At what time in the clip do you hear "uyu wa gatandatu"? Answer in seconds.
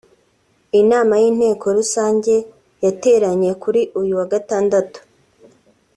3.99-4.99